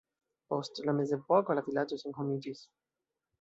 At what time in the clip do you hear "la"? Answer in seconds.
0.89-0.95, 1.59-1.65